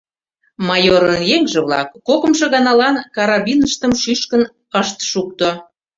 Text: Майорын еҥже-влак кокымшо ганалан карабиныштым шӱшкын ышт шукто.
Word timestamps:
Майорын 0.67 1.19
еҥже-влак 1.35 1.89
кокымшо 2.07 2.45
ганалан 2.53 2.95
карабиныштым 3.15 3.91
шӱшкын 4.01 4.43
ышт 4.81 4.97
шукто. 5.09 5.49